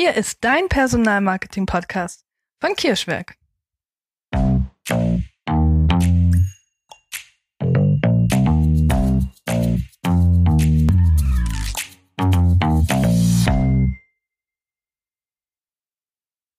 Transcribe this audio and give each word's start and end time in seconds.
Hier 0.00 0.14
ist 0.14 0.44
dein 0.44 0.68
Personalmarketing-Podcast 0.68 2.24
von 2.60 2.76
Kirschwerk. 2.76 3.34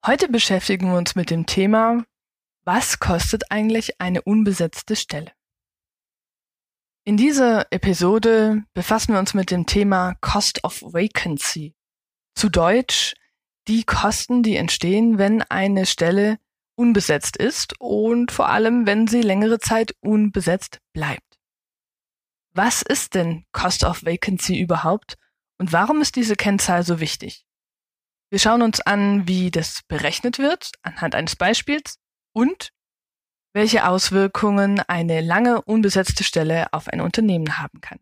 Heute 0.06 0.28
beschäftigen 0.28 0.92
wir 0.92 0.98
uns 0.98 1.16
mit 1.16 1.30
dem 1.30 1.46
Thema, 1.46 2.04
was 2.66 3.00
kostet 3.00 3.50
eigentlich 3.54 4.02
eine 4.02 4.22
unbesetzte 4.22 4.98
Stelle? 4.98 5.32
In 7.06 7.16
dieser 7.16 7.72
Episode 7.72 8.66
befassen 8.74 9.14
wir 9.14 9.20
uns 9.20 9.34
mit 9.34 9.50
dem 9.50 9.66
Thema 9.66 10.16
Cost 10.20 10.62
of 10.66 10.82
Vacancy. 10.82 11.74
Zu 12.36 12.50
Deutsch 12.50 13.16
die 13.70 13.84
Kosten, 13.84 14.42
die 14.42 14.56
entstehen, 14.56 15.20
wenn 15.20 15.44
eine 15.44 15.86
Stelle 15.86 16.40
unbesetzt 16.76 17.38
ist 17.38 17.80
und 17.80 18.32
vor 18.32 18.50
allem, 18.50 18.88
wenn 18.88 19.08
sie 19.08 19.22
längere 19.22 19.60
Zeit 19.60 19.94
unbesetzt 20.02 20.80
bleibt. 20.92 21.40
Was 22.52 22.82
ist 22.82 23.14
denn 23.14 23.46
Cost 23.52 23.84
of 23.84 24.04
Vacancy 24.04 24.60
überhaupt 24.60 25.18
und 25.60 25.72
warum 25.72 26.02
ist 26.02 26.16
diese 26.16 26.36
Kennzahl 26.36 26.84
so 26.84 27.00
wichtig? 27.00 27.46
Wir 28.32 28.40
schauen 28.40 28.64
uns 28.64 28.82
an, 28.82 29.28
wie 29.28 29.52
das 29.52 29.84
berechnet 29.88 30.40
wird 30.40 30.72
anhand 30.82 31.14
eines 31.14 31.36
Beispiels 31.36 32.00
und 32.34 32.72
welche 33.54 33.88
Auswirkungen 33.88 34.80
eine 34.88 35.22
lange 35.22 35.62
unbesetzte 35.62 36.24
Stelle 36.24 36.74
auf 36.74 36.88
ein 36.88 37.02
Unternehmen 37.02 37.60
haben 37.60 37.82
kann. 37.82 38.00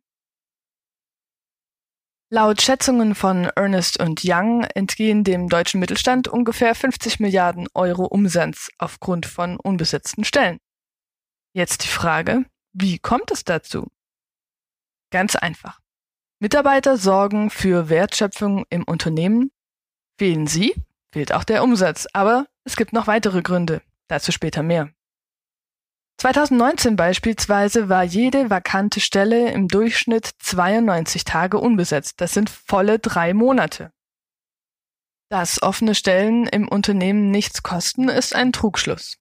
Laut 2.29 2.61
Schätzungen 2.61 3.15
von 3.15 3.45
Ernest 3.55 4.01
Young 4.01 4.65
entgehen 4.75 5.23
dem 5.23 5.47
deutschen 5.47 5.79
Mittelstand 5.79 6.27
ungefähr 6.27 6.75
50 6.75 7.21
Milliarden 7.21 7.69
Euro 7.73 8.03
Umsatz 8.03 8.67
aufgrund 8.77 9.25
von 9.25 9.57
unbesetzten 9.57 10.25
Stellen. 10.25 10.57
Jetzt 11.53 11.85
die 11.85 11.87
Frage, 11.87 12.43
wie 12.73 12.99
kommt 12.99 13.31
es 13.31 13.45
dazu? 13.45 13.87
Ganz 15.09 15.37
einfach. 15.37 15.79
Mitarbeiter 16.39 16.97
sorgen 16.97 17.49
für 17.49 17.87
Wertschöpfung 17.87 18.65
im 18.69 18.83
Unternehmen. 18.83 19.51
Fehlen 20.19 20.47
sie, 20.47 20.75
fehlt 21.13 21.31
auch 21.31 21.45
der 21.45 21.63
Umsatz, 21.63 22.07
aber 22.11 22.47
es 22.65 22.75
gibt 22.75 22.91
noch 22.91 23.07
weitere 23.07 23.41
Gründe. 23.41 23.81
Dazu 24.09 24.33
später 24.33 24.63
mehr. 24.63 24.89
2019 26.19 26.95
beispielsweise 26.95 27.89
war 27.89 28.03
jede 28.03 28.49
vakante 28.49 28.99
Stelle 28.99 29.51
im 29.51 29.67
Durchschnitt 29.67 30.31
92 30.39 31.25
Tage 31.25 31.59
unbesetzt. 31.59 32.19
Das 32.19 32.33
sind 32.33 32.49
volle 32.49 32.97
drei 32.97 33.35
Monate. 33.35 33.91
Dass 35.29 35.61
offene 35.61 35.93
Stellen 35.93 36.47
im 36.47 36.67
Unternehmen 36.67 37.29
nichts 37.29 37.61
kosten, 37.61 38.09
ist 38.09 38.33
ein 38.33 38.51
Trugschluss. 38.51 39.17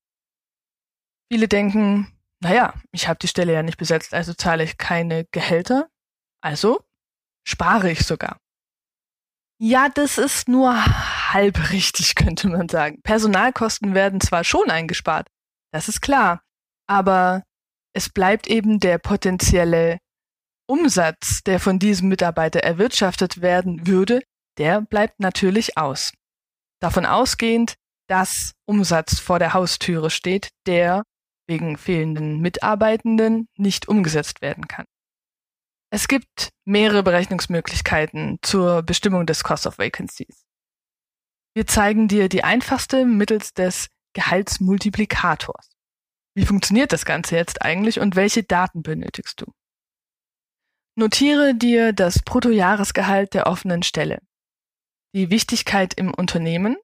Viele 1.31 1.49
denken, 1.49 2.17
naja, 2.41 2.73
ich 2.93 3.09
habe 3.09 3.19
die 3.21 3.29
Stelle 3.29 3.53
ja 3.53 3.63
nicht 3.63 3.77
besetzt, 3.77 4.15
also 4.15 4.33
zahle 4.33 4.65
ich 4.65 4.79
keine 4.79 5.27
Gehälter. 5.33 5.91
Also 6.41 6.81
spare 7.47 7.91
ich 7.91 8.07
sogar. 8.07 8.39
Ja, 9.59 9.89
das 9.89 10.17
ist 10.17 10.49
nur 10.49 10.75
halb 11.33 11.73
richtig, 11.73 12.15
könnte 12.15 12.49
man 12.49 12.69
sagen. 12.69 13.03
Personalkosten 13.03 13.95
werden 13.95 14.21
zwar 14.21 14.45
schon 14.45 14.71
eingespart, 14.71 15.29
das 15.73 15.89
ist 15.89 16.01
klar, 16.01 16.43
aber 16.87 17.43
es 17.93 18.09
bleibt 18.09 18.47
eben 18.47 18.81
der 18.81 18.99
potenzielle 18.99 19.99
Umsatz, 20.69 21.43
der 21.45 21.61
von 21.61 21.79
diesem 21.79 22.09
Mitarbeiter 22.09 22.61
erwirtschaftet 22.61 23.41
werden 23.41 23.87
würde, 23.87 24.23
der 24.59 24.81
bleibt 24.81 25.21
natürlich 25.21 25.79
aus. 25.79 26.13
Davon 26.81 27.07
ausgehend, 27.07 27.75
dass 28.09 28.53
Umsatz 28.67 29.19
vor 29.19 29.39
der 29.39 29.55
Haustüre 29.55 30.11
steht, 30.11 30.51
der 30.67 31.05
wegen 31.49 31.77
fehlenden 31.77 32.41
Mitarbeitenden 32.41 33.49
nicht 33.57 33.89
umgesetzt 33.89 34.43
werden 34.43 34.67
kann. 34.69 34.87
Es 35.91 36.09
gibt 36.09 36.51
mehrere 36.65 37.03
Berechnungsmöglichkeiten 37.03 38.39
zur 38.43 38.83
Bestimmung 38.83 39.27
des 39.27 39.45
Cost 39.45 39.67
of 39.67 39.79
Vacancies. 39.79 40.45
Wir 41.55 41.67
zeigen 41.67 42.09
dir 42.09 42.29
die 42.29 42.45
einfachste 42.45 43.07
mittels 43.07 43.55
des 43.55 43.89
Gehaltsmultiplikators. 44.13 45.76
Wie 46.37 46.45
funktioniert 46.45 46.93
das 46.93 47.07
Ganze 47.07 47.35
jetzt 47.35 47.63
eigentlich 47.63 47.99
und 47.99 48.15
welche 48.15 48.43
Daten 48.43 48.83
benötigst 48.83 49.41
du? 49.41 49.47
Notiere 50.95 51.55
dir 51.55 51.95
das 51.95 52.23
Bruttojahresgehalt 52.23 53.33
der 53.33 53.47
offenen 53.47 53.83
Stelle. 53.83 54.21
Die 55.15 55.31
Wichtigkeit 55.31 55.95
im 55.95 56.13
Unternehmen. 56.13 56.77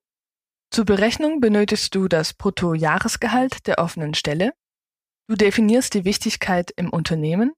Zur 0.70 0.86
Berechnung 0.86 1.40
benötigst 1.40 1.94
du 1.94 2.08
das 2.08 2.32
Bruttojahresgehalt 2.32 3.66
der 3.66 3.78
offenen 3.78 4.14
Stelle. 4.14 4.54
Du 5.28 5.34
definierst 5.36 5.92
die 5.92 6.06
Wichtigkeit 6.06 6.70
im 6.76 6.88
Unternehmen. 6.88 7.52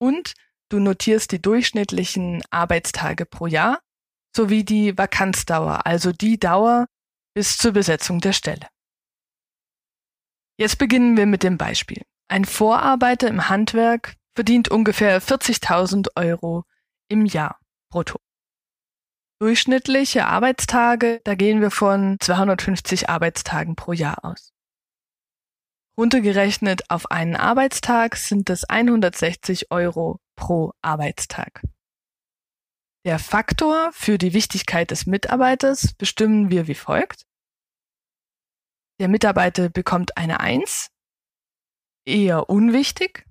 Und 0.00 0.32
du 0.70 0.78
notierst 0.78 1.30
die 1.32 1.42
durchschnittlichen 1.42 2.42
Arbeitstage 2.50 3.26
pro 3.26 3.46
Jahr 3.46 3.80
sowie 4.34 4.64
die 4.64 4.96
Vakanzdauer, 4.96 5.84
also 5.84 6.10
die 6.10 6.38
Dauer 6.38 6.86
bis 7.34 7.58
zur 7.58 7.72
Besetzung 7.72 8.20
der 8.20 8.32
Stelle. 8.32 8.71
Jetzt 10.58 10.78
beginnen 10.78 11.16
wir 11.16 11.26
mit 11.26 11.42
dem 11.42 11.58
Beispiel. 11.58 12.02
Ein 12.28 12.44
Vorarbeiter 12.44 13.28
im 13.28 13.48
Handwerk 13.48 14.16
verdient 14.34 14.68
ungefähr 14.68 15.20
40.000 15.20 16.08
Euro 16.16 16.64
im 17.08 17.26
Jahr 17.26 17.58
brutto. 17.90 18.18
Durchschnittliche 19.40 20.26
Arbeitstage, 20.26 21.20
da 21.24 21.34
gehen 21.34 21.60
wir 21.60 21.70
von 21.70 22.16
250 22.20 23.08
Arbeitstagen 23.08 23.74
pro 23.74 23.92
Jahr 23.92 24.24
aus. 24.24 24.52
Runtergerechnet 25.98 26.90
auf 26.90 27.10
einen 27.10 27.36
Arbeitstag 27.36 28.16
sind 28.16 28.48
es 28.48 28.64
160 28.64 29.70
Euro 29.70 30.20
pro 30.36 30.72
Arbeitstag. 30.80 31.62
Der 33.04 33.18
Faktor 33.18 33.90
für 33.92 34.16
die 34.16 34.32
Wichtigkeit 34.32 34.90
des 34.90 35.06
Mitarbeiters 35.06 35.92
bestimmen 35.94 36.50
wir 36.50 36.68
wie 36.68 36.74
folgt. 36.74 37.26
Der 39.00 39.08
Mitarbeiter 39.08 39.68
bekommt 39.68 40.16
eine 40.16 40.40
Eins, 40.40 40.88
eher 42.04 42.48
unwichtig, 42.48 43.26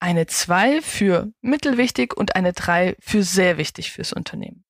eine 0.00 0.26
Zwei 0.26 0.82
für 0.82 1.32
mittelwichtig 1.40 2.16
und 2.16 2.36
eine 2.36 2.52
Drei 2.52 2.96
für 3.00 3.22
sehr 3.22 3.56
wichtig 3.56 3.92
fürs 3.92 4.12
Unternehmen. 4.12 4.64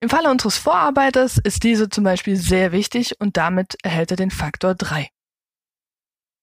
Im 0.00 0.08
Falle 0.08 0.30
unseres 0.30 0.58
Vorarbeiters 0.58 1.38
ist 1.38 1.64
diese 1.64 1.88
zum 1.88 2.04
Beispiel 2.04 2.36
sehr 2.36 2.72
wichtig 2.72 3.20
und 3.20 3.36
damit 3.36 3.76
erhält 3.82 4.12
er 4.12 4.16
den 4.16 4.30
Faktor 4.30 4.74
3. 4.74 5.08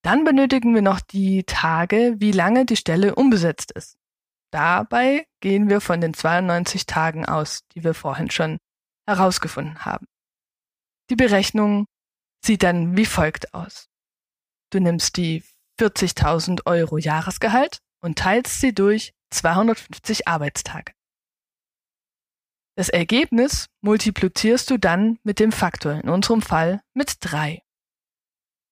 Dann 0.03 0.23
benötigen 0.23 0.75
wir 0.75 0.81
noch 0.81 0.99
die 0.99 1.43
Tage, 1.45 2.15
wie 2.17 2.31
lange 2.31 2.65
die 2.65 2.75
Stelle 2.75 3.15
unbesetzt 3.15 3.71
ist. 3.71 3.97
Dabei 4.51 5.25
gehen 5.41 5.69
wir 5.69 5.81
von 5.81 5.99
den 5.99 6.13
92 6.13 6.85
Tagen 6.85 7.25
aus, 7.25 7.61
die 7.73 7.83
wir 7.83 7.93
vorhin 7.93 8.29
schon 8.29 8.57
herausgefunden 9.07 9.83
haben. 9.83 10.05
Die 11.09 11.15
Berechnung 11.15 11.87
sieht 12.45 12.63
dann 12.63 12.95
wie 12.97 13.05
folgt 13.05 13.53
aus. 13.53 13.89
Du 14.71 14.79
nimmst 14.79 15.17
die 15.17 15.43
40.000 15.79 16.65
Euro 16.65 16.97
Jahresgehalt 16.97 17.79
und 18.01 18.17
teilst 18.17 18.61
sie 18.61 18.73
durch 18.73 19.13
250 19.31 20.27
Arbeitstage. 20.27 20.93
Das 22.77 22.89
Ergebnis 22.89 23.67
multiplizierst 23.81 24.69
du 24.69 24.77
dann 24.77 25.17
mit 25.23 25.39
dem 25.39 25.51
Faktor, 25.51 25.93
in 25.93 26.09
unserem 26.09 26.41
Fall 26.41 26.81
mit 26.93 27.17
3. 27.21 27.61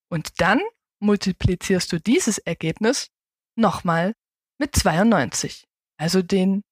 Und 0.09 0.41
dann 0.41 0.59
multiplizierst 1.00 1.91
du 1.91 2.00
dieses 2.00 2.38
Ergebnis 2.38 3.09
nochmal 3.56 4.13
mit 4.59 4.75
92, 4.75 5.66
also 5.97 6.22
den 6.22 6.63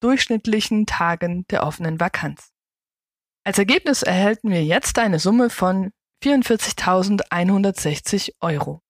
durchschnittlichen 0.00 0.86
Tagen 0.86 1.46
der 1.48 1.66
offenen 1.66 2.00
Vakanz. 2.00 2.52
Als 3.44 3.58
Ergebnis 3.58 4.02
erhalten 4.02 4.50
wir 4.50 4.64
jetzt 4.64 4.98
eine 4.98 5.18
Summe 5.18 5.50
von 5.50 5.90
44.160 6.22 8.34
Euro. 8.40 8.80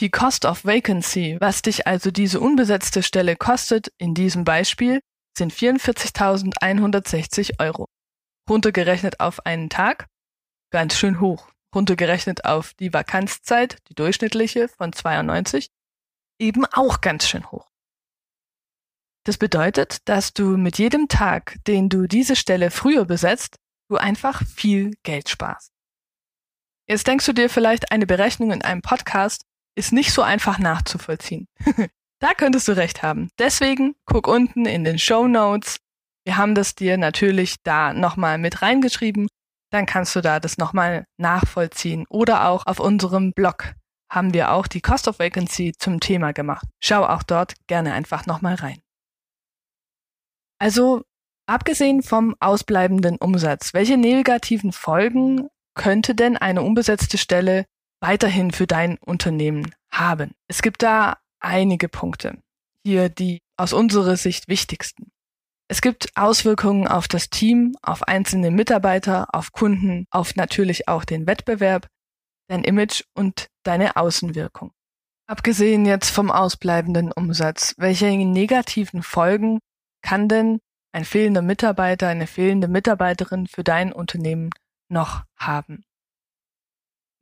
Die 0.00 0.10
Cost 0.10 0.46
of 0.46 0.64
Vacancy, 0.64 1.36
was 1.40 1.62
dich 1.62 1.86
also 1.86 2.10
diese 2.10 2.40
unbesetzte 2.40 3.02
Stelle 3.02 3.36
kostet, 3.36 3.92
in 3.98 4.14
diesem 4.14 4.44
Beispiel, 4.44 5.00
sind 5.36 5.52
44.160 5.52 7.60
Euro. 7.60 7.86
Runtergerechnet 8.48 9.20
auf 9.20 9.44
einen 9.44 9.68
Tag, 9.68 10.06
ganz 10.70 10.96
schön 10.96 11.20
hoch. 11.20 11.50
Runtergerechnet 11.74 12.46
auf 12.46 12.72
die 12.74 12.92
Vakanzzeit, 12.92 13.78
die 13.88 13.94
durchschnittliche 13.94 14.68
von 14.68 14.92
92, 14.92 15.70
eben 16.40 16.64
auch 16.66 17.00
ganz 17.00 17.28
schön 17.28 17.50
hoch. 17.50 17.68
Das 19.24 19.36
bedeutet, 19.36 20.08
dass 20.08 20.32
du 20.32 20.56
mit 20.56 20.78
jedem 20.78 21.08
Tag, 21.08 21.56
den 21.66 21.88
du 21.88 22.06
diese 22.06 22.36
Stelle 22.36 22.70
früher 22.70 23.04
besetzt, 23.04 23.56
du 23.88 23.96
einfach 23.96 24.42
viel 24.46 24.94
Geld 25.02 25.28
sparst. 25.28 25.72
Jetzt 26.90 27.06
denkst 27.06 27.24
du 27.24 27.32
dir 27.32 27.48
vielleicht, 27.48 27.92
eine 27.92 28.04
Berechnung 28.04 28.50
in 28.50 28.62
einem 28.62 28.82
Podcast 28.82 29.44
ist 29.76 29.92
nicht 29.92 30.12
so 30.12 30.22
einfach 30.22 30.58
nachzuvollziehen. 30.58 31.46
da 32.18 32.34
könntest 32.34 32.66
du 32.66 32.72
recht 32.72 33.04
haben. 33.04 33.30
Deswegen 33.38 33.94
guck 34.06 34.26
unten 34.26 34.66
in 34.66 34.82
den 34.82 34.98
Show 34.98 35.28
Notes 35.28 35.76
Wir 36.24 36.36
haben 36.36 36.56
das 36.56 36.74
dir 36.74 36.98
natürlich 36.98 37.62
da 37.62 37.92
nochmal 37.92 38.38
mit 38.38 38.60
reingeschrieben. 38.60 39.28
Dann 39.70 39.86
kannst 39.86 40.16
du 40.16 40.20
da 40.20 40.40
das 40.40 40.58
nochmal 40.58 41.04
nachvollziehen. 41.16 42.06
Oder 42.08 42.48
auch 42.48 42.66
auf 42.66 42.80
unserem 42.80 43.34
Blog 43.34 43.72
haben 44.10 44.34
wir 44.34 44.50
auch 44.50 44.66
die 44.66 44.80
Cost 44.80 45.06
of 45.06 45.20
Vacancy 45.20 45.74
zum 45.78 46.00
Thema 46.00 46.32
gemacht. 46.32 46.66
Schau 46.82 47.06
auch 47.06 47.22
dort 47.22 47.54
gerne 47.68 47.92
einfach 47.92 48.26
nochmal 48.26 48.56
rein. 48.56 48.80
Also, 50.58 51.04
abgesehen 51.46 52.02
vom 52.02 52.34
ausbleibenden 52.40 53.16
Umsatz, 53.16 53.74
welche 53.74 53.96
negativen 53.96 54.72
Folgen 54.72 55.48
könnte 55.74 56.14
denn 56.14 56.36
eine 56.36 56.62
unbesetzte 56.62 57.18
Stelle 57.18 57.66
weiterhin 58.00 58.50
für 58.50 58.66
dein 58.66 58.98
Unternehmen 58.98 59.74
haben? 59.90 60.32
Es 60.48 60.62
gibt 60.62 60.82
da 60.82 61.18
einige 61.40 61.88
Punkte. 61.88 62.38
Hier 62.84 63.08
die 63.08 63.40
aus 63.56 63.72
unserer 63.72 64.16
Sicht 64.16 64.48
wichtigsten. 64.48 65.10
Es 65.68 65.80
gibt 65.80 66.08
Auswirkungen 66.16 66.88
auf 66.88 67.06
das 67.06 67.30
Team, 67.30 67.76
auf 67.82 68.02
einzelne 68.08 68.50
Mitarbeiter, 68.50 69.28
auf 69.32 69.52
Kunden, 69.52 70.06
auf 70.10 70.34
natürlich 70.34 70.88
auch 70.88 71.04
den 71.04 71.26
Wettbewerb, 71.26 71.86
dein 72.48 72.64
Image 72.64 73.04
und 73.14 73.46
deine 73.62 73.96
Außenwirkung. 73.96 74.72
Abgesehen 75.28 75.86
jetzt 75.86 76.10
vom 76.10 76.32
ausbleibenden 76.32 77.12
Umsatz, 77.12 77.74
welche 77.78 78.06
negativen 78.06 79.04
Folgen 79.04 79.60
kann 80.02 80.28
denn 80.28 80.58
ein 80.92 81.04
fehlender 81.04 81.42
Mitarbeiter, 81.42 82.08
eine 82.08 82.26
fehlende 82.26 82.66
Mitarbeiterin 82.66 83.46
für 83.46 83.62
dein 83.62 83.92
Unternehmen 83.92 84.50
noch 84.90 85.24
haben? 85.36 85.84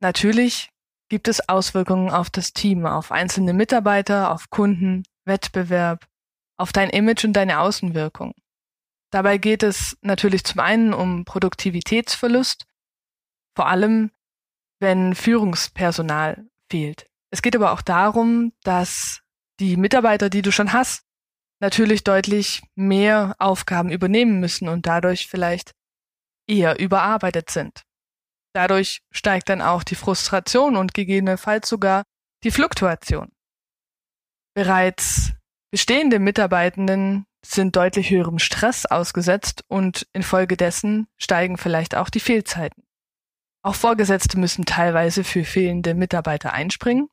Natürlich 0.01 0.69
gibt 1.09 1.27
es 1.27 1.47
Auswirkungen 1.49 2.09
auf 2.09 2.29
das 2.29 2.53
Team, 2.53 2.85
auf 2.85 3.11
einzelne 3.11 3.53
Mitarbeiter, 3.53 4.31
auf 4.31 4.49
Kunden, 4.49 5.03
Wettbewerb, 5.25 6.07
auf 6.57 6.71
dein 6.71 6.89
Image 6.89 7.25
und 7.25 7.33
deine 7.33 7.59
Außenwirkung. 7.59 8.33
Dabei 9.11 9.37
geht 9.37 9.63
es 9.63 9.97
natürlich 10.01 10.43
zum 10.43 10.59
einen 10.59 10.93
um 10.93 11.25
Produktivitätsverlust, 11.25 12.65
vor 13.55 13.67
allem 13.67 14.11
wenn 14.79 15.15
Führungspersonal 15.15 16.47
fehlt. 16.69 17.07
Es 17.31 17.41
geht 17.41 17.55
aber 17.55 17.71
auch 17.71 17.81
darum, 17.81 18.53
dass 18.63 19.21
die 19.59 19.77
Mitarbeiter, 19.77 20.29
die 20.29 20.41
du 20.41 20.51
schon 20.51 20.73
hast, 20.73 21.03
natürlich 21.59 22.03
deutlich 22.03 22.61
mehr 22.75 23.35
Aufgaben 23.39 23.89
übernehmen 23.89 24.39
müssen 24.39 24.69
und 24.69 24.85
dadurch 24.85 25.27
vielleicht 25.27 25.73
eher 26.49 26.79
überarbeitet 26.79 27.49
sind. 27.49 27.83
Dadurch 28.53 29.01
steigt 29.11 29.49
dann 29.49 29.61
auch 29.61 29.83
die 29.83 29.95
Frustration 29.95 30.75
und 30.75 30.93
gegebenenfalls 30.93 31.69
sogar 31.69 32.03
die 32.43 32.51
Fluktuation. 32.51 33.31
Bereits 34.55 35.33
bestehende 35.71 36.19
Mitarbeitenden 36.19 37.25
sind 37.45 37.75
deutlich 37.75 38.09
höherem 38.09 38.39
Stress 38.39 38.85
ausgesetzt 38.85 39.63
und 39.67 40.07
infolgedessen 40.13 41.07
steigen 41.17 41.57
vielleicht 41.57 41.95
auch 41.95 42.09
die 42.09 42.19
Fehlzeiten. 42.19 42.83
Auch 43.61 43.75
Vorgesetzte 43.75 44.37
müssen 44.39 44.65
teilweise 44.65 45.23
für 45.23 45.43
fehlende 45.43 45.93
Mitarbeiter 45.93 46.53
einspringen. 46.53 47.07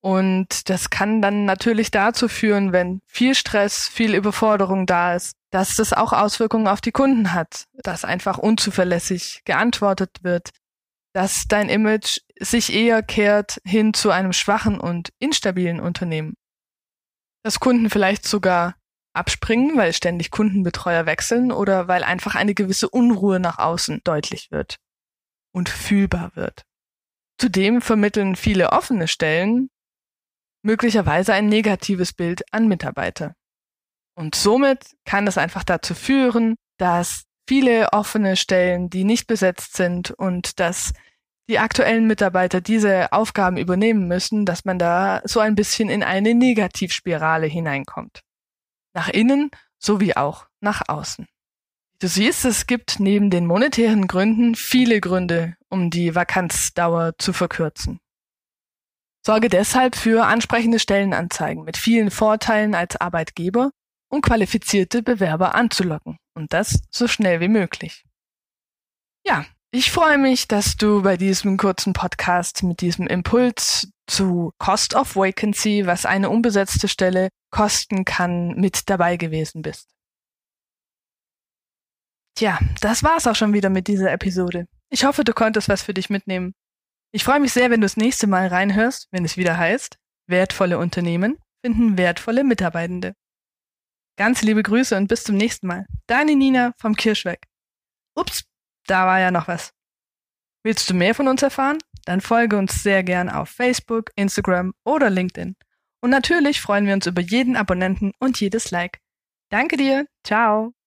Und 0.00 0.68
das 0.68 0.90
kann 0.90 1.20
dann 1.20 1.44
natürlich 1.44 1.90
dazu 1.90 2.28
führen, 2.28 2.72
wenn 2.72 3.00
viel 3.06 3.34
Stress, 3.34 3.88
viel 3.88 4.14
Überforderung 4.14 4.86
da 4.86 5.14
ist, 5.14 5.36
dass 5.50 5.76
das 5.76 5.92
auch 5.92 6.12
Auswirkungen 6.12 6.68
auf 6.68 6.80
die 6.80 6.92
Kunden 6.92 7.32
hat, 7.32 7.64
dass 7.82 8.04
einfach 8.04 8.38
unzuverlässig 8.38 9.42
geantwortet 9.44 10.22
wird, 10.22 10.50
dass 11.14 11.46
dein 11.48 11.68
Image 11.68 12.20
sich 12.38 12.72
eher 12.72 13.02
kehrt 13.02 13.60
hin 13.64 13.94
zu 13.94 14.10
einem 14.10 14.32
schwachen 14.32 14.78
und 14.78 15.10
instabilen 15.18 15.80
Unternehmen. 15.80 16.34
Dass 17.42 17.60
Kunden 17.60 17.88
vielleicht 17.88 18.26
sogar 18.26 18.74
abspringen, 19.14 19.76
weil 19.76 19.92
ständig 19.92 20.30
Kundenbetreuer 20.30 21.06
wechseln 21.06 21.50
oder 21.50 21.88
weil 21.88 22.04
einfach 22.04 22.34
eine 22.34 22.54
gewisse 22.54 22.88
Unruhe 22.88 23.40
nach 23.40 23.58
außen 23.58 24.02
deutlich 24.04 24.50
wird 24.50 24.76
und 25.52 25.68
fühlbar 25.68 26.36
wird. 26.36 26.62
Zudem 27.40 27.80
vermitteln 27.80 28.36
viele 28.36 28.72
offene 28.72 29.08
Stellen 29.08 29.70
möglicherweise 30.62 31.32
ein 31.32 31.48
negatives 31.48 32.12
Bild 32.12 32.42
an 32.52 32.68
Mitarbeiter. 32.68 33.34
Und 34.18 34.34
somit 34.34 34.96
kann 35.04 35.28
es 35.28 35.38
einfach 35.38 35.62
dazu 35.62 35.94
führen, 35.94 36.56
dass 36.76 37.22
viele 37.48 37.92
offene 37.92 38.34
Stellen, 38.34 38.90
die 38.90 39.04
nicht 39.04 39.28
besetzt 39.28 39.76
sind 39.76 40.10
und 40.10 40.58
dass 40.58 40.92
die 41.48 41.60
aktuellen 41.60 42.08
Mitarbeiter 42.08 42.60
diese 42.60 43.12
Aufgaben 43.12 43.56
übernehmen 43.56 44.08
müssen, 44.08 44.44
dass 44.44 44.64
man 44.64 44.76
da 44.76 45.22
so 45.24 45.38
ein 45.38 45.54
bisschen 45.54 45.88
in 45.88 46.02
eine 46.02 46.34
Negativspirale 46.34 47.46
hineinkommt. 47.46 48.22
Nach 48.92 49.08
innen 49.08 49.52
sowie 49.78 50.14
auch 50.14 50.48
nach 50.60 50.82
außen. 50.88 51.28
Du 52.00 52.08
siehst, 52.08 52.44
es 52.44 52.66
gibt 52.66 52.98
neben 52.98 53.30
den 53.30 53.46
monetären 53.46 54.08
Gründen 54.08 54.56
viele 54.56 55.00
Gründe, 55.00 55.54
um 55.68 55.90
die 55.90 56.16
Vakanzdauer 56.16 57.12
zu 57.18 57.32
verkürzen. 57.32 58.00
Sorge 59.24 59.48
deshalb 59.48 59.94
für 59.94 60.26
ansprechende 60.26 60.80
Stellenanzeigen 60.80 61.62
mit 61.62 61.76
vielen 61.76 62.10
Vorteilen 62.10 62.74
als 62.74 62.96
Arbeitgeber, 62.96 63.70
um 64.08 64.20
qualifizierte 64.20 65.02
Bewerber 65.02 65.54
anzulocken. 65.54 66.18
Und 66.34 66.52
das 66.52 66.80
so 66.90 67.08
schnell 67.08 67.40
wie 67.40 67.48
möglich. 67.48 68.04
Ja, 69.26 69.44
ich 69.70 69.90
freue 69.90 70.18
mich, 70.18 70.48
dass 70.48 70.76
du 70.76 71.02
bei 71.02 71.16
diesem 71.16 71.56
kurzen 71.56 71.92
Podcast 71.92 72.62
mit 72.62 72.80
diesem 72.80 73.06
Impuls 73.06 73.90
zu 74.06 74.52
Cost 74.58 74.94
of 74.94 75.16
Vacancy, 75.16 75.86
was 75.86 76.06
eine 76.06 76.30
unbesetzte 76.30 76.88
Stelle 76.88 77.28
kosten 77.50 78.04
kann, 78.04 78.54
mit 78.54 78.88
dabei 78.88 79.16
gewesen 79.16 79.62
bist. 79.62 79.90
Tja, 82.34 82.58
das 82.80 83.02
war's 83.02 83.26
auch 83.26 83.34
schon 83.34 83.52
wieder 83.52 83.68
mit 83.68 83.88
dieser 83.88 84.12
Episode. 84.12 84.66
Ich 84.90 85.04
hoffe, 85.04 85.24
du 85.24 85.34
konntest 85.34 85.68
was 85.68 85.82
für 85.82 85.92
dich 85.92 86.08
mitnehmen. 86.08 86.54
Ich 87.12 87.24
freue 87.24 87.40
mich 87.40 87.52
sehr, 87.52 87.70
wenn 87.70 87.80
du 87.80 87.84
das 87.86 87.96
nächste 87.96 88.26
Mal 88.26 88.46
reinhörst, 88.46 89.08
wenn 89.10 89.24
es 89.24 89.36
wieder 89.36 89.58
heißt, 89.58 89.98
wertvolle 90.28 90.78
Unternehmen 90.78 91.36
finden 91.64 91.98
wertvolle 91.98 92.44
Mitarbeitende. 92.44 93.14
Ganz 94.18 94.42
liebe 94.42 94.64
Grüße 94.64 94.96
und 94.96 95.06
bis 95.06 95.22
zum 95.22 95.36
nächsten 95.36 95.68
Mal. 95.68 95.86
Deine 96.08 96.34
Nina 96.34 96.74
vom 96.80 96.96
Kirschweg. 96.96 97.46
Ups, 98.16 98.42
da 98.88 99.06
war 99.06 99.20
ja 99.20 99.30
noch 99.30 99.46
was. 99.46 99.70
Willst 100.64 100.90
du 100.90 100.94
mehr 100.94 101.14
von 101.14 101.28
uns 101.28 101.40
erfahren? 101.40 101.78
Dann 102.04 102.20
folge 102.20 102.58
uns 102.58 102.82
sehr 102.82 103.04
gern 103.04 103.28
auf 103.28 103.48
Facebook, 103.48 104.10
Instagram 104.16 104.74
oder 104.84 105.08
LinkedIn. 105.08 105.54
Und 106.00 106.10
natürlich 106.10 106.60
freuen 106.60 106.86
wir 106.86 106.94
uns 106.94 107.06
über 107.06 107.22
jeden 107.22 107.54
Abonnenten 107.54 108.10
und 108.18 108.40
jedes 108.40 108.72
Like. 108.72 108.98
Danke 109.50 109.76
dir. 109.76 110.08
Ciao. 110.24 110.77